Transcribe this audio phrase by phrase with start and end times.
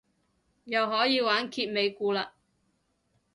[0.63, 2.29] 又可以玩揭尾故嘞